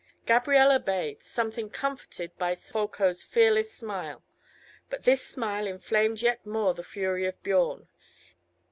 Gabrielle 0.25 0.71
obeyed, 0.71 1.21
something 1.21 1.69
comforted 1.69 2.35
by 2.39 2.55
Folko's 2.55 3.21
fearless 3.21 3.71
smile, 3.71 4.23
but 4.89 5.03
this 5.03 5.21
smile 5.23 5.67
inflamed 5.67 6.23
yet 6.23 6.43
more 6.43 6.73
the 6.73 6.83
fury 6.83 7.27
of 7.27 7.39
Biorn. 7.43 7.87